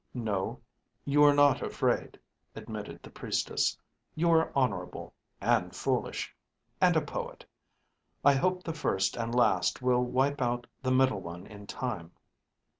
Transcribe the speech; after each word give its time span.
"No, 0.15 0.59
you 1.05 1.23
are 1.23 1.31
not 1.35 1.61
afraid," 1.61 2.19
admitted 2.55 3.03
the 3.03 3.11
priestess. 3.11 3.77
"You 4.15 4.31
are 4.31 4.51
honorable, 4.55 5.13
and 5.39 5.75
foolish 5.75 6.35
and 6.81 6.97
a 6.97 7.01
poet. 7.01 7.45
I 8.25 8.33
hope 8.33 8.63
the 8.63 8.73
first 8.73 9.15
and 9.15 9.35
last 9.35 9.83
will 9.83 10.01
wipe 10.03 10.41
out 10.41 10.65
the 10.81 10.89
middle 10.91 11.21
one 11.21 11.45
in 11.45 11.67
time. 11.67 12.13